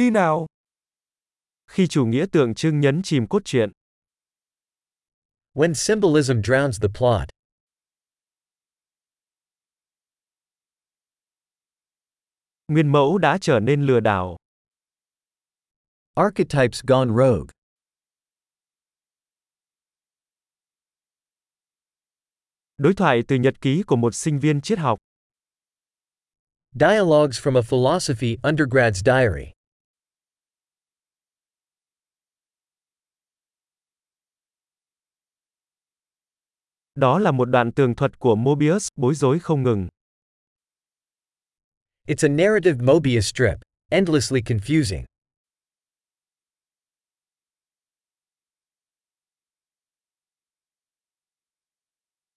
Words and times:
Đi 0.00 0.10
nào. 0.10 0.46
Khi 1.66 1.86
chủ 1.90 2.06
nghĩa 2.06 2.26
tượng 2.32 2.54
trưng 2.54 2.80
nhấn 2.80 3.00
chìm 3.04 3.28
cốt 3.28 3.42
truyện. 3.44 3.72
When 5.54 5.74
symbolism 5.74 6.40
drowns 6.40 6.80
the 6.82 6.88
plot. 6.98 7.28
Nguyên 12.68 12.92
mẫu 12.92 13.18
đã 13.18 13.38
trở 13.40 13.60
nên 13.60 13.82
lừa 13.82 14.00
đảo. 14.00 14.36
Archetypes 16.14 16.82
gone 16.86 17.08
rogue. 17.08 17.54
Đối 22.76 22.94
thoại 22.94 23.22
từ 23.28 23.36
nhật 23.36 23.60
ký 23.60 23.82
của 23.86 23.96
một 23.96 24.14
sinh 24.14 24.38
viên 24.38 24.60
triết 24.60 24.78
học. 24.78 24.98
Dialogues 26.72 27.40
from 27.40 27.56
a 27.56 27.62
philosophy 27.62 28.36
undergrad's 28.42 29.02
diary. 29.04 29.59
Đó 37.00 37.18
là 37.18 37.30
một 37.30 37.44
đoạn 37.44 37.72
tường 37.72 37.94
thuật 37.94 38.18
của 38.18 38.36
Mobius, 38.36 38.88
bối 38.96 39.14
rối 39.14 39.38
không 39.38 39.62
ngừng. 39.62 39.88
It's 42.06 42.26
a 42.26 42.28
narrative 42.28 42.84
Mobius 42.84 43.26
strip, 43.26 43.58
endlessly 43.90 44.40
confusing. 44.40 45.04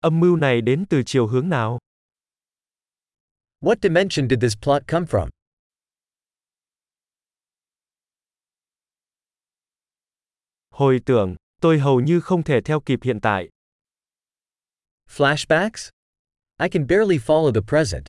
Âm 0.00 0.20
mưu 0.20 0.36
này 0.36 0.60
đến 0.60 0.84
từ 0.90 1.02
chiều 1.06 1.26
hướng 1.26 1.48
nào? 1.48 1.78
What 3.60 3.76
dimension 3.82 4.28
did 4.30 4.40
this 4.40 4.54
plot 4.62 4.82
come 4.86 5.06
from? 5.06 5.28
Hồi 10.70 11.00
tưởng, 11.06 11.34
tôi 11.60 11.78
hầu 11.78 12.00
như 12.00 12.20
không 12.20 12.42
thể 12.42 12.60
theo 12.64 12.80
kịp 12.80 12.98
hiện 13.02 13.20
tại. 13.20 13.48
Flashbacks? 15.08 15.90
I 16.58 16.68
can 16.68 16.86
barely 16.86 17.18
follow 17.18 17.52
the 17.52 17.60
present. 17.60 18.06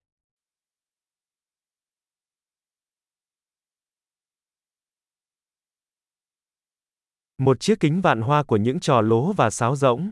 Một 7.37 7.57
chiếc 7.59 7.79
kính 7.79 8.01
vạn 8.01 8.21
hoa 8.21 8.43
của 8.43 8.57
những 8.57 8.79
trò 8.79 9.01
lố 9.01 9.33
và 9.33 9.49
sáo 9.49 9.75
rỗng. 9.75 10.11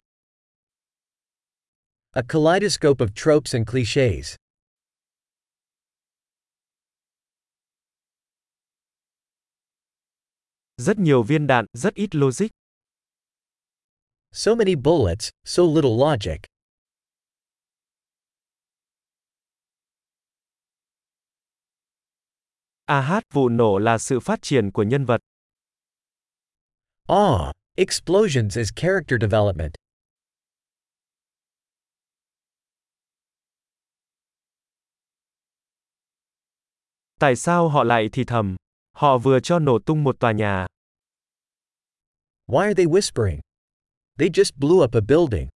A 2.12 2.22
kaleidoscope 2.30 3.06
of 3.06 3.10
tropes 3.16 3.56
and 3.56 3.70
cliches. 3.70 4.36
Rất 10.78 10.98
nhiều 10.98 11.24
viên 11.24 11.48
đạn, 11.48 11.66
rất 11.74 11.94
ít 11.94 12.16
logic. 12.16 12.48
So 14.32 14.56
many 14.56 14.76
bullets, 14.76 15.30
so 15.46 15.64
little 15.64 15.98
logic. 15.98 16.55
AH 22.86 23.12
vụ 23.34 23.50
nổ 23.50 23.78
là 23.78 23.98
sự 23.98 24.20
phát 24.20 24.42
triển 24.42 24.72
của 24.72 24.84
nhân 24.84 25.06
vật. 25.06 25.22
Ah, 27.08 27.54
explosions 27.76 28.58
is 28.58 28.70
character 28.76 29.22
development. 29.22 29.74
Tại 37.20 37.36
sao 37.36 37.70
họ 37.70 37.84
lại 37.84 38.10
thì 38.12 38.24
thầm? 38.24 38.56
Họ 38.92 39.18
vừa 39.18 39.40
cho 39.40 39.60
nổ 39.60 39.80
tung 39.80 40.04
một 40.04 40.20
tòa 40.20 40.32
nhà. 40.32 40.68
Why 42.48 42.62
are 42.62 42.74
they 42.74 42.86
whispering? 42.86 43.40
They 44.18 44.30
just 44.30 44.52
blew 44.58 44.84
up 44.84 44.96
a 44.96 45.02
building. 45.08 45.55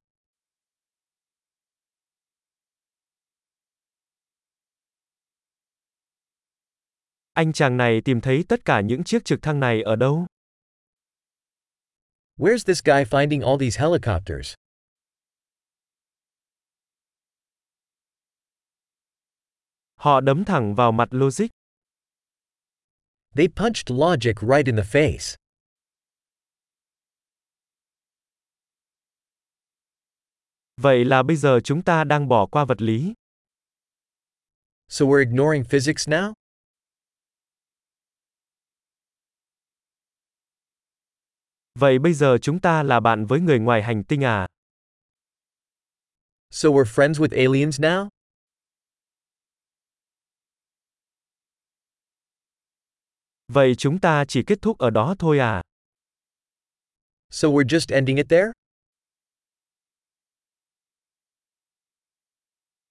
Anh 7.39 7.53
chàng 7.53 7.77
này 7.77 8.01
tìm 8.05 8.21
thấy 8.21 8.43
tất 8.49 8.65
cả 8.65 8.81
những 8.81 9.03
chiếc 9.03 9.25
trực 9.25 9.39
thăng 9.41 9.59
này 9.59 9.81
ở 9.81 9.95
đâu? 9.95 10.27
Where's 12.37 12.63
this 12.65 12.83
guy 12.85 13.03
finding 13.03 13.41
all 13.41 13.57
these 13.59 13.79
helicopters? 13.81 14.53
Họ 19.95 20.21
đấm 20.21 20.45
thẳng 20.45 20.75
vào 20.75 20.91
mặt 20.91 21.07
logic. 21.11 21.47
They 23.35 23.47
punched 23.55 23.91
logic 23.91 24.35
right 24.41 24.65
in 24.65 24.75
the 24.75 24.83
face. 24.83 25.35
Vậy 30.77 31.05
là 31.05 31.23
bây 31.23 31.35
giờ 31.35 31.59
chúng 31.63 31.83
ta 31.83 32.03
đang 32.03 32.27
bỏ 32.27 32.45
qua 32.51 32.65
vật 32.65 32.81
lý. 32.81 33.13
So 34.87 35.05
we're 35.05 35.19
ignoring 35.19 35.63
physics 35.63 36.07
now? 36.07 36.33
Vậy 41.79 41.99
bây 41.99 42.13
giờ 42.13 42.37
chúng 42.41 42.59
ta 42.59 42.83
là 42.83 42.99
bạn 42.99 43.25
với 43.25 43.39
người 43.39 43.59
ngoài 43.59 43.83
hành 43.83 44.03
tinh 44.03 44.23
à? 44.23 44.47
So 46.51 46.69
we're 46.69 46.83
friends 46.83 47.13
with 47.13 47.47
aliens 47.47 47.81
now? 47.81 48.09
Vậy 53.47 53.75
chúng 53.77 53.99
ta 53.99 54.25
chỉ 54.27 54.43
kết 54.43 54.61
thúc 54.61 54.77
ở 54.77 54.89
đó 54.89 55.15
thôi 55.19 55.39
à? 55.39 55.61
So 57.29 57.47
we're 57.47 57.67
just 57.67 57.95
ending 57.95 58.17
it 58.17 58.25
there? 58.29 58.58